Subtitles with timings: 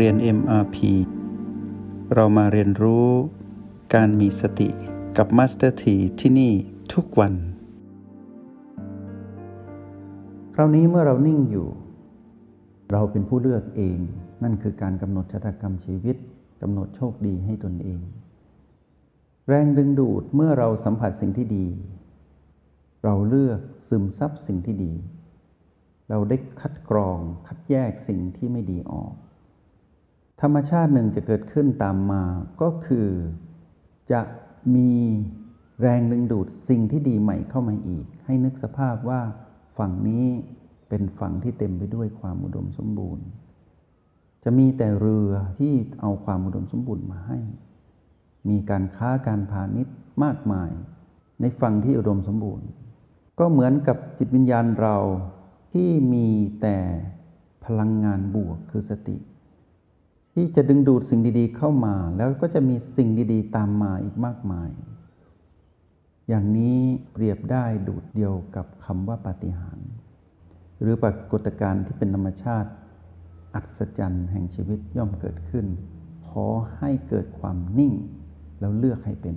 [0.00, 0.76] เรียน MRP
[2.14, 3.08] เรามาเรียนรู้
[3.94, 4.68] การมีสติ
[5.16, 6.52] กับ Master T ที่ที่นี่
[6.92, 7.34] ทุกวัน
[10.54, 11.68] คราวนี้เมื่อเรานิ่งอยู่
[12.92, 13.98] เราเป็นผู้เลือกเอง
[14.42, 16.16] นั่นคือการกำหนดชะตากรรมชีวิต
[16.62, 18.00] กำหนดโชคดีให้ตนเอง
[19.48, 21.66] แรงดึงดูดเมื่อเราสัมผัสสิ่งที่ดี
[23.04, 24.92] เราเลือกซึมซับสิ่งที่ดี
[26.08, 29.14] เราได้คัดกรองคัดแยกสิ่งที่ไม่ดีออก
[30.46, 32.22] ธรรมชาติหนึ่งจะเกิดขึ้นตามมา
[32.62, 33.08] ก็คือ
[34.12, 34.20] จะ
[34.74, 34.90] มี
[35.80, 39.20] แรงดึงดูดสิ่งที่ดีใหม่เข้ามาอีก ให้นึกสภาพว่า
[39.78, 40.24] ฝั่งนี้
[40.88, 43.26] เป็นฝั่งที่เต็มไปด้วยความอุดมสมบูรณ์
[44.44, 47.38] จะมีแต่เรือที่เอาความอุดมสมบูรณ์มาให้
[48.48, 50.70] มีการค้าการพาณิชย์มากมาย
[51.40, 52.68] ในฝั่งที่อุดมสมบูรณ์
[53.38, 54.96] ก็เหมือนกับจิตวิญญาณเรา
[55.72, 56.28] ที่มี
[56.62, 56.78] แต่
[57.64, 59.16] พลังงานบวกคือสติ
[60.34, 64.70] ที่จะดึงดูดสิ่งดีๆเข้ามา แล้วก็จะมีสิ่งดีๆ ตามมาอีกมากมาย
[66.28, 66.78] อย่างนี้
[67.12, 69.88] เปรียบได้ดูดเดียวกับคำว่าปาฏิหาริย์
[70.80, 72.70] หรือปรากฏการณ์ที่เป็นธรรมชาติ
[73.54, 75.66] อัศจรรย์แห่งชีวิตย่อมเกิดขึ้น
[76.28, 76.46] ขอ
[76.78, 77.92] ให้เกิดความนิ่ง
[78.60, 79.36] แล้วเลือกให้เป็น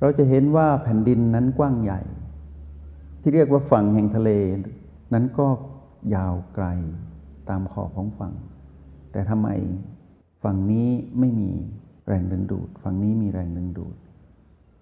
[0.00, 2.00] เราจะเห็นว่าแผ่นดินนั้นกว้างใหญ่
[3.20, 4.30] ที่เรียกว่าฝั่งแห่งทะเล
[5.12, 5.48] นั้นก็
[6.14, 6.66] ยาวไกล
[7.48, 8.32] ตามขอบของฝั่ง
[9.12, 9.48] แต่ทำไม
[10.42, 11.50] ฝั่งนี้ไม่มี
[12.06, 13.96] แรงดึงดูด ฝั่งนี้มีแรงดึงดูด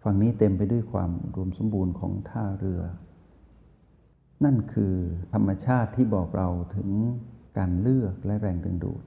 [0.02, 2.82] ฝั่งนี้เต็มไปด้วยความรวมสมบูรณ์ของท่าเรือ
[4.44, 4.94] นั่นคือ
[5.32, 6.88] ธรรมชาติที่บอกเราถึง
[7.58, 9.02] การเลือกและแรงดึงดูด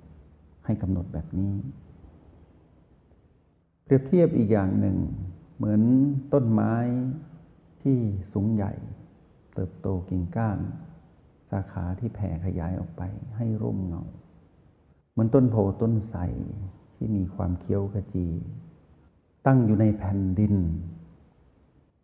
[0.66, 1.54] ให้กำหนดแบบนี้
[3.84, 4.98] เปรียบเทียบอีกอย่างหนึ่ง
[5.56, 5.82] เหมือน
[6.34, 6.76] ต้นไม้
[7.84, 7.98] ที่
[8.34, 8.74] สูงใหญ่
[9.54, 10.60] เติบโตกิ่งก้าน
[11.50, 13.02] สาขาที่แผ่ขยายออกไป
[13.38, 14.04] ให้ร่มเงา
[15.14, 16.20] เหมือนต้นโพต้นไทร
[16.96, 18.28] ที่มีความเคี้ยวขจี
[19.46, 20.56] ตั้งอยู่ในแผ่นดิน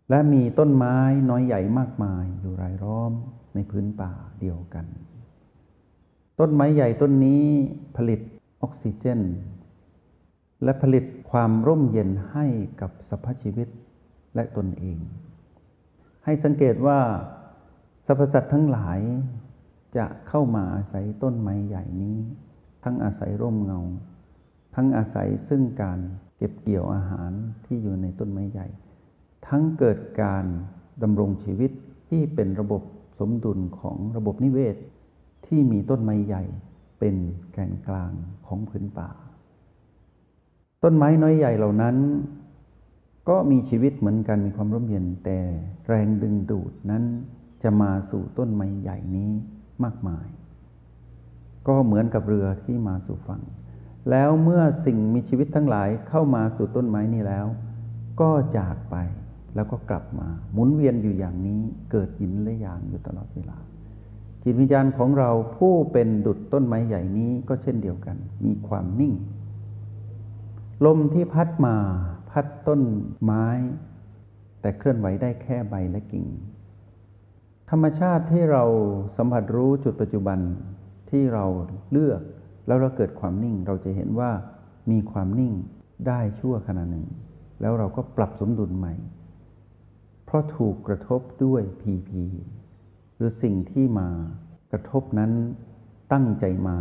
[0.10, 0.96] และมีต้นไม้
[1.30, 3.12] น้อยใหญ่มากมายอยู่รายล้อม
[3.54, 4.86] ในพื้นป่าเดียวกัน
[6.40, 7.44] ต้นไม้ใหญ่ต้นนี้
[7.98, 8.20] ผลิต
[8.62, 9.22] ออกซิเจน
[10.64, 12.46] และผลิตความร่มเย็นให้
[12.82, 13.68] กับสรรพชีวิต
[14.36, 15.00] และตนเอง
[16.26, 17.00] ให้สังเกตว่า
[18.06, 19.00] สรรพสัตว์ทั้งหลาย
[19.98, 22.18] จะเข้ามาอาศัยต้นไม้ใหญ่นี้
[22.84, 23.80] ทั้งอาศัยร่มเงา
[24.76, 26.00] ทั้งอาศัยซึ่งการ
[26.38, 27.32] เก็บเกี่ยวอาหาร
[27.66, 28.68] ที่อยู่ในต้นไม้ใหญ่
[29.48, 30.46] ทั้งเกิดการ
[31.04, 31.72] ดำรงชีวิต
[32.10, 32.82] ที่เป็นระบบ
[33.20, 34.76] สมดุลของระบบนิเวศ
[35.46, 36.44] ที่มีต้นไม้ใหญ่
[37.00, 37.16] เป็น
[37.52, 38.12] แกนกลาง
[38.48, 39.10] ของพื้นป่า
[40.84, 41.96] ต้นไม้น้อยใหญ่เหล่านั้น
[43.30, 45.40] ก็มีชีวิตเหมือนกันมีความร่มเย็นแต่
[45.88, 47.04] แรงดึงดูดนั้น
[47.64, 49.30] จะมาสู่ต้นไม้ใหญ่นี้
[49.84, 50.28] มากมาย
[51.68, 53.42] ก็เหมือนกับเรือที่มาสู่ฝั่ง
[54.10, 57.46] แล้วเมื่อสิ่งมีชีวิตทั้งหลายเข้ามาสู่ต้นไม้นี้แล้ว
[58.22, 58.96] ก็จากไป
[59.56, 61.62] แล้วก็กลับมา หมุนเวียนอยู่อย่างนี้
[61.92, 63.58] เกิดยินและยางอยู่ตลอดเวลา
[64.44, 69.14] จิตวิญญาณของเราผู้เป็นดุจต้นไม้ใหญ่นี้ก็เช่นเดียวกัน มีความนิ่ง
[70.86, 71.76] ลมที่พัดมา
[72.30, 72.82] พัดต้น
[73.24, 73.46] ไม้
[74.62, 76.26] แต่เคลื่อนไหวได้แค่ใบและกิ่ง
[77.70, 78.64] ธรรมชาติที่เรา
[79.18, 80.40] สัมผัสรู้จุดปัจจุบัน
[81.10, 81.46] ที่เรา
[81.92, 82.22] เลือก
[82.68, 84.32] แล้วเราเกิดความนิ่งเราจะเห็นว่า
[84.92, 85.54] มีความนิ่ง
[86.08, 87.08] ได้ชั่วขณะหนึ่ง
[87.62, 88.94] แล้วเราก็ปรับสมดุลใหม่
[90.26, 92.24] เพราะถูกกระทบด้วยพีพี
[93.16, 94.10] หรือสิ่งที่มา
[94.72, 95.32] กระทบนั้น
[96.14, 96.78] ตั้งใจมา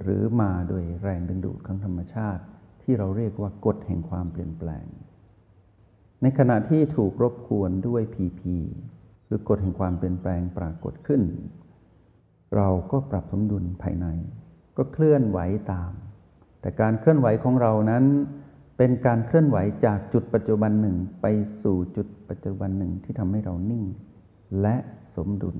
[0.00, 2.42] หรือมาโดยแรงดึงดูดของธรรมชาติ
[2.82, 4.86] ที่เราเรียกว่ากฎแห่งความเปลี่ยนแปลง
[6.22, 8.56] ในขณะที่ถูกรบกวนด้วยพีพี
[9.26, 11.22] หรือกฎแห่งความเปลี่ยนแปลงปรากฏขึ้น
[12.56, 14.06] เราก็ปรับสมดุลภายใน
[14.76, 15.38] ก็เคลื่อนไหว
[15.72, 15.92] ตาม
[16.60, 18.04] แต่การเคลื่อนไหวของเรานั้น
[18.76, 21.26] เป็นการเคลื่อนไหวจากจุดปัจจุบันหนึ่งไป
[21.62, 23.84] สู่จุดปัจจุบันหนึ่งที่ทำให้เรานิ่ง
[24.60, 24.76] และ
[25.14, 25.56] สมดุล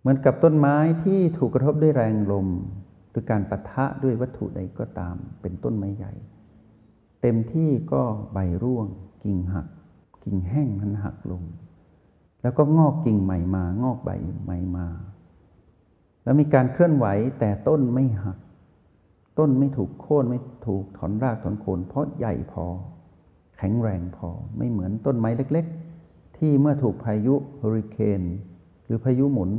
[0.00, 2.48] เหมือนกับต้นไม้ที่ถูกกระทบด้วยแรงลม
[3.10, 6.12] หรือการปะทะด้วยวัตถุใดก็ตาม เป็นต้นไม้ใหญ่
[7.22, 8.02] เต็มที่ก็
[8.32, 8.86] ใบร่วง
[9.24, 9.66] กิ่งหัก
[10.24, 11.42] กิ่งแห้งมันหักลง
[12.42, 14.10] แล้วก็งอกกิ่งใหม่มางอกใบ
[14.44, 14.86] ใหม่มา
[16.24, 17.06] แล้วมีการเคลื่อนไหว
[17.38, 18.38] แต่ต้นไม่หัก
[19.38, 22.66] ต้นไม่ถูกโค่นไม่ถูกถอนรากถอนโคน เพราะใหญ่พอ
[23.58, 25.66] แข็งแรงพอไม่เหมือนต้นไม้เล็ก
[26.02, 28.22] ๆ ที่เมื่อถูกพายุเฮอริเคน
[28.84, 29.50] หรือพายุหมุน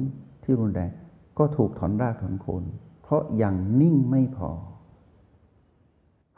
[0.44, 0.92] ที่รุนแรง
[1.38, 2.64] ก็ถูกถอนรากถอนโคน
[3.04, 4.52] เพราะยังนิ่งไม่พอ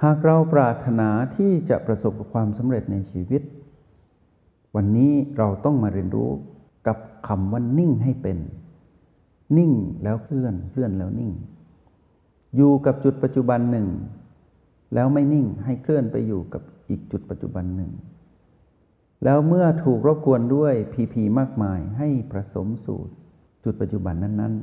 [0.04, 3.42] หากเราปรารถนาที่จะประสบกับความสำเร็จในชีวิต
[4.75, 6.30] วันนี้เราต้องมาเรียนรู้
[6.88, 8.38] กับคำว่านิ่งให้เป็น
[9.57, 9.71] นิ่ง
[10.03, 11.31] แล้วเคลื่อนเคลื่อนแล้วนิ่ง
[12.56, 13.88] อยู่กับจุดปัจจุบันหนึ่ง
[14.94, 17.92] แล้วไม่นิ่งให้เคลื่อนไปอยู่กับอีกจุดปัจจุบันหนึ่ง
[19.24, 23.13] แล้วเมื่อถูกรบกวนด้วยพีพีมากมายให้ผสมสูตร
[23.63, 24.56] จุดปัจจุบันนั้น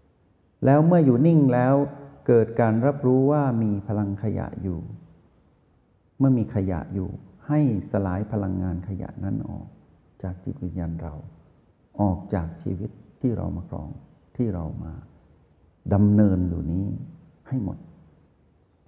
[0.00, 1.74] ๆ แล้วเมื่ออยู่นิ่งแล้ว
[2.26, 4.78] เกิดการรับรู้ว่ามีพลังขยะอยู่
[6.18, 7.08] เมื่อมีขยะอยู่
[7.48, 7.60] ให้
[7.90, 9.66] สลายพลังงานขยะนั้นออก
[10.22, 11.14] จากจิตวิญญาณเรา
[12.00, 13.88] ออกจากชีวิตที่เรามาครอง
[14.36, 14.92] ที่เรามา
[15.94, 16.86] ดำเนินอยู่นี้
[17.48, 17.78] ให้หมด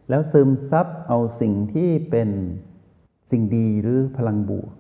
[0.08, 2.30] แล้วซึมซับเอาสิ่งที่เป็น
[3.30, 4.72] สิ่งดีหรือพลังบวก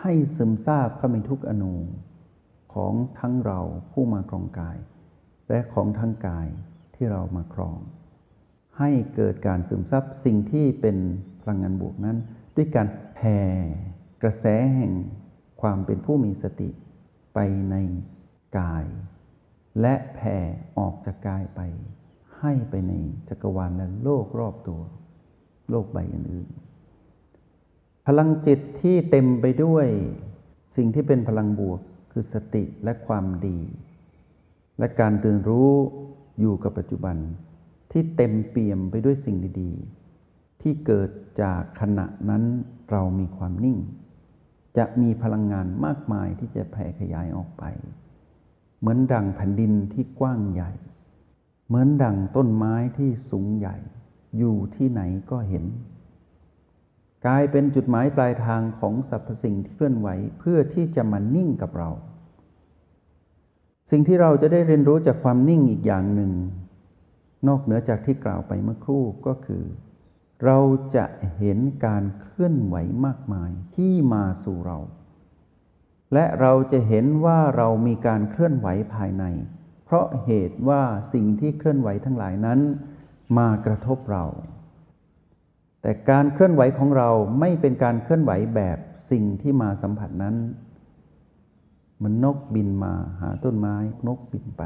[0.00, 1.74] ให้ซึมซาบเข้าไปทุกอนู
[2.74, 3.60] ของทั้งเรา
[3.92, 4.78] ผู้มาครองกาย
[5.48, 6.48] และของทั้งกาย
[6.94, 7.78] ที่เรามาครอง
[8.78, 10.96] ให้เกิดการซึมซับสิ่งที่เป็น
[11.40, 12.16] พลังงานบวกนั้น
[12.56, 13.38] ด้วยการแผ่
[14.22, 14.44] กระแส
[14.76, 14.92] แห่ง
[15.60, 16.70] ความเป็นผู้มีสติ
[17.34, 17.38] ไป
[17.70, 17.76] ใน
[18.58, 18.84] กาย
[19.80, 20.36] และแผ่
[20.78, 21.60] ออกจากกายไป
[22.40, 22.92] ให้ไปใน
[23.28, 24.80] จักรวาลและโลกรอบตัว
[25.70, 29.86] โลกใบอื่นๆพลังจิตที่เต็มไปด้วย
[30.76, 31.80] สิ่งที่เป็นพลังบวก
[32.12, 33.58] คือสติและความดี
[34.78, 35.72] และการตื่นรู้
[36.40, 37.16] อยู่กับปัจจุบัน
[37.92, 41.10] ที่เต็มเปี่ยมไปด้วยสิ่งดีๆ ที่เกิด
[41.42, 42.42] จากขณะนั้น
[42.90, 43.78] เรามีความนิ่ง
[44.76, 47.64] จะมีพลังงานมากมายที่จะแผ่ขยายออกไป
[48.84, 50.70] เหมือนดังแผ่นดินที่กว้างใหญ่
[51.66, 53.76] เหมือนดังต้นไม้ที่สูงใหญ่
[54.38, 55.00] อยู่ที่ไหน
[55.30, 55.64] ก็เห็น
[57.26, 60.08] กลายเป็นจุดหมายปลายทางของสรรพสิ่งที่เคลื่อนไหว
[60.38, 61.90] เพื่อที่จะมานิ่งกับเรา
[63.90, 66.32] สิ่งที่เราจะได้เรียนรู้จากความนิ่งอีกอย่างหนึ่ง
[67.48, 69.64] นอกเหนือจากที่กล่าวไปเมื่อครู่ก็คือ
[70.44, 70.58] เรา
[70.96, 71.04] จะ
[71.38, 72.76] เห็นการเคลื่อนไหว
[73.06, 74.78] มากมายที่มาสู่เรา
[76.14, 79.24] และเราจะเห็นว่าเรามีการเคลื่อนไหวภายใน
[79.84, 80.82] เพราะเหตุว่า
[81.12, 82.60] สิ่งที่เคลื่อนไหวทั้งหลายนั้น
[83.38, 84.24] มากระทบเรา
[85.82, 88.78] แต่การเคลื่อนไหวของเราไม่เป็นการเคลื่อนไหวแบบ
[89.10, 90.36] สิ่งที่มาสัมผัสนั้น
[92.04, 93.76] มือนนกบินมาหาต้นไม้
[94.06, 94.62] นกบินไป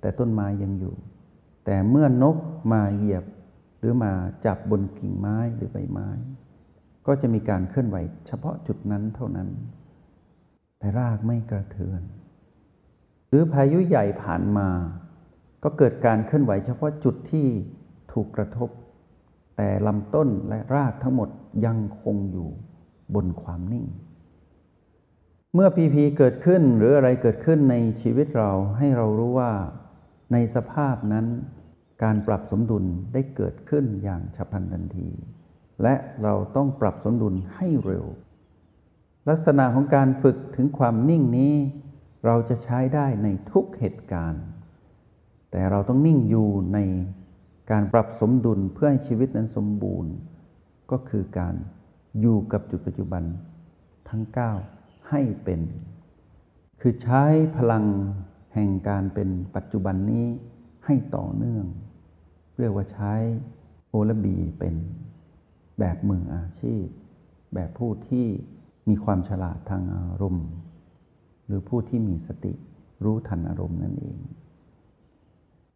[0.00, 0.94] แต่ต้นไม้ยังอยู่
[1.64, 2.36] แต่เมื่อนก
[2.72, 3.24] มาเหยียบ
[3.78, 4.12] หรือมา
[4.46, 6.08] จับบนกิ่งไม้หรือใบไม้
[7.06, 7.96] ก็จะมีการเคลื่อนไหว
[8.26, 9.48] เฉพาะจุดนั้นเท่านั้น
[10.82, 12.02] แต่รากไม่กระเทือน
[13.28, 14.68] หรือพายุใหญ่ผ่านมา
[15.62, 17.46] ก็เกิดการเคลื่อนไหวเฉพาะจุดที่
[18.12, 18.68] ถูกกระทบ
[19.56, 21.28] แต่ลำต้นและรากทั้งหมด
[21.66, 22.48] ยังคงอยู่
[23.14, 23.86] บนความนิ่ง
[25.54, 29.52] เมื่อพีพีเกิดขึ้นหรืออะไรเกิดขึ้นในชีวิตเราให้เรารู้ว่า
[30.32, 31.26] ในสภาพนั้น
[32.02, 35.08] การปรับสมดุลได้เกิดขึ้นอย่างฉับพลันทันที
[35.82, 38.06] และเราต้องปรับสมดุลให้เร็ว
[39.28, 41.54] ลักษณะของการฝึกถึงความนิ่งนี้
[42.26, 44.44] เราจะใช้ได้ในทุกเหตุการณ์
[45.50, 46.78] แต่เราต้องนิ่งอยู่ใน
[47.70, 50.12] การปรับสมดุลเพื่อให้ชีวิตนั้นสมบูรณ์
[50.90, 51.54] ก็คือการ
[52.20, 53.22] อยู่กับจุดปัจจุบัน
[54.08, 54.22] ทั้ง
[54.66, 55.60] 9 ให้เป็น
[56.80, 57.24] คือใช้
[57.56, 57.84] พลัง
[58.54, 60.26] แห่งการเป็นปัจจุบันนี้
[60.86, 61.64] ให้ต่อเนื่อง
[62.58, 63.14] เรียกว่าใช้
[63.90, 64.74] โอละบีเป็น
[65.78, 66.84] แบบมืออาชีพ
[67.54, 68.26] แบบผู้ที่
[68.88, 70.48] มีความฉลาดทางอารมณ์
[71.46, 72.52] หรือผู้ที่มีสติ
[73.04, 74.18] รู้ทันอารมณ์นั่นเอง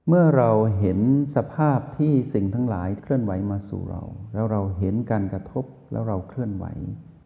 [0.08, 0.98] เมื่อเราเห็น
[1.36, 6.66] สภาพที่สิ่งทั้งหลายเคลื่อนไหวมาสู่เรา แล้วเราเห็นการกระทบแล้วเราเคลื่อนไหว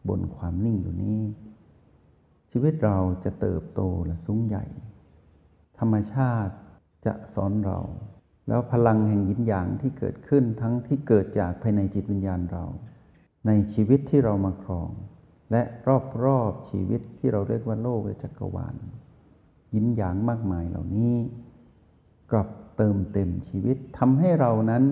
[0.09, 1.21] บนความนิ่งอยู่นี้
[2.51, 4.65] ชีวิตเราจะเติบโตและสูงใหญ่
[5.79, 6.55] ธรรมชาติ
[7.07, 7.81] จะสอนเรา
[8.49, 12.65] แล้วพลังแห่งยินหยางที่เกิดขึ้นทั้งที่เกิดจากภายในจิตวิญญาณเรา
[13.47, 14.91] ในชีวิตที่เรามาครอง
[15.50, 15.62] และ
[16.25, 18.75] รอบๆชีวิตที่เราเรียกว่าโลกและจักรวาล
[19.75, 21.14] ยินหยางมากมายเหล่านี้
[22.30, 24.85] กลับเติมเต็มชีวิตทำให้เรานั้น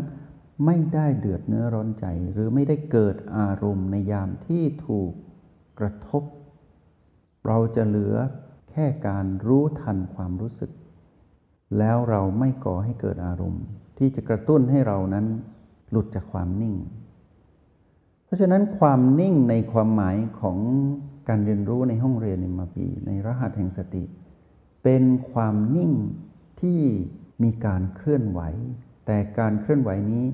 [0.66, 5.12] ไม่ได้เดือดเนื้อร้อนใจ หรือไม่ได้เกิดอารมณ์ในยามที่ถูก
[5.78, 6.22] กระทบ
[7.46, 8.14] เราจะเหลือ
[8.70, 10.70] แค่การรู้ทันความรู้สึก
[11.78, 13.64] แล้วเราไม่ก่อให้เกิดอารมณ์
[13.98, 15.26] ที่จะกระตุ้นให้เรานั้น
[15.90, 16.74] หลุดจากความนิ่ง
[18.28, 20.58] เพราะฉะนั้นความนิ่งในความหมายของ
[21.28, 24.04] การเรียนรู้ในห้องเรียนในมาปีในรหัสแห่งสติ
[24.82, 25.92] เป็นความนิ่ง
[26.61, 26.80] ที่
[27.42, 28.40] มีการเคลื่อนไหว
[29.06, 30.25] แต่การเคลื่อนไหวนี้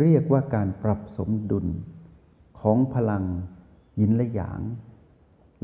[0.00, 1.66] เรียกว่าการปรับสมดุล
[2.60, 3.24] ของพลัง
[4.00, 4.60] ยินและหยาง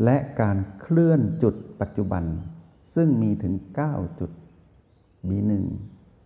[0.05, 2.25] และการเคลื่อนจุดปัจจุบัน
[2.95, 3.55] ซึ่งมีถึง
[3.89, 4.31] 9 จุด
[5.29, 5.53] B1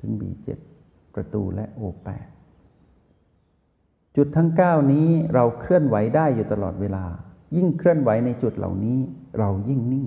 [0.01, 0.49] ถึง B7
[1.15, 2.34] ประตูและ O8
[4.17, 7.05] จุดทั้ง 9 นี้เราเคลื่อนไหวได้อยู่ตลอดเวลา
[7.57, 8.99] ยิ่งเคลื่อนไหวในจุดเหล่านี้
[9.39, 10.07] เรายิ่งนิ่ง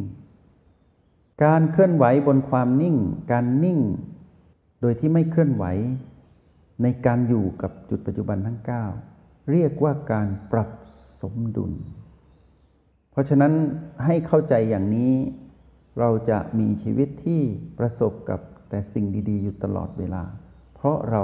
[1.44, 2.98] การเคลื่อนไหวบนความนิ่ง
[3.32, 3.80] การนิ่ง
[4.82, 5.66] โดยที่ไม่เคลื่อนไหว
[6.82, 8.60] ในการอยู่กับจุดปัจจุบันทั้ง
[9.04, 10.70] 9 เรียกว่าการปรับ
[11.22, 11.74] สมดุล
[13.12, 13.54] เพราะฉะนั้น
[14.06, 15.14] ให้เข้าใจอย่างนี้
[16.00, 17.42] เราจะมีชีวิตที่
[17.80, 20.24] ประสบกับแต่สิ่งดี ๆ อยู่ตลอดเวลา
[20.76, 21.24] เพราะเรา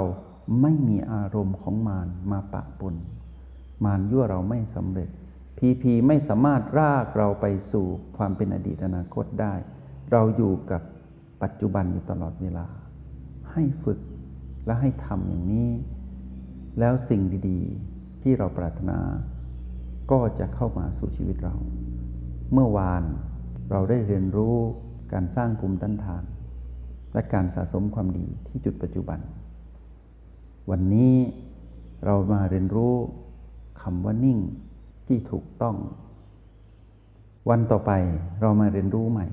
[0.60, 2.94] ไม่มีอารมณ์ของมารมาปะปน
[3.84, 5.08] มารยั่วเราไม่สำเร็จ
[5.58, 7.86] พีพีไม่สามารถรากเราไปสู่
[8.16, 9.54] ความเป็นอดีตอนาคตได้
[10.12, 10.82] เราอยู่กับ
[11.42, 12.66] ปัจจุบันอยู่ตลอดเวลา
[13.52, 13.98] ให้ฝึก
[14.66, 15.70] และให้ทำอย่างนี้
[16.78, 18.98] แล้วสิ่งดีๆที่เราปรารถนา
[20.10, 21.54] ก็จะเข้ามาสู่ชีวิตเรา
[22.52, 23.02] เมื่อวาน
[23.70, 24.56] เราได้เรียนรู้
[25.12, 26.24] การสร้างภูมิต้านทาน
[27.12, 29.18] และการสะสมความดีที่จุดปัจจุบัน
[30.70, 31.14] วันนี้
[32.04, 32.94] เรามาเรียนรู้
[33.82, 34.38] คำว่านิ่ง
[35.06, 35.76] ที่ถูกต้อง
[37.50, 37.92] วันต่อไป
[38.40, 39.26] เรามาเรียนรู้ใหม่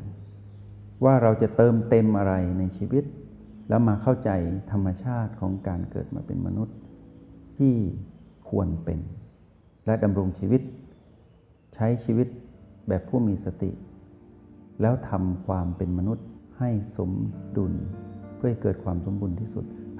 [1.06, 3.04] ว่าเราจะเติมเต็มอะไรในชีวิต
[3.70, 4.30] แล้วมาเข้าใจ
[4.72, 6.78] ธรรมชาติของการเกิดมาเป็นมนุษย์
[7.58, 7.74] ที่
[8.50, 9.00] ควรเป็น
[9.86, 10.62] และดำรงชีวิต
[11.74, 12.28] ใช้ชีวิต
[12.88, 13.72] แบบผู้มีสติ
[14.82, 16.28] แล้วทำความเป็นมนุษย์
[16.60, 17.12] ให้สม
[17.58, 17.74] ดุล
[18.36, 19.66] เพื่อให้เกิดความสมบูรณ์ที่สุด